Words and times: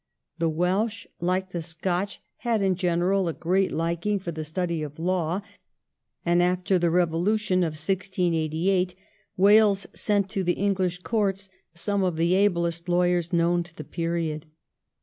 The 0.39 0.49
Welsh, 0.49 1.05
hke 1.21 1.51
the 1.51 1.61
Scotch, 1.61 2.19
had 2.37 2.63
in 2.63 2.73
general 2.73 3.27
a 3.27 3.33
great 3.33 3.71
liking 3.71 4.17
for 4.17 4.31
the 4.31 4.43
study 4.43 4.81
of 4.81 4.97
law, 4.97 5.43
and, 6.25 6.41
after 6.41 6.79
the 6.79 6.87
Eevolution 6.87 7.57
of 7.57 7.77
1688, 7.77 8.95
Wales 9.37 9.85
sent 9.93 10.27
to 10.31 10.43
the 10.43 10.53
English 10.53 11.03
courts 11.03 11.51
some 11.75 12.01
of 12.01 12.15
the 12.17 12.33
ablest 12.33 12.89
lawyers 12.89 13.31
known 13.31 13.61
to 13.61 13.75
the 13.75 13.83
period. 13.83 14.47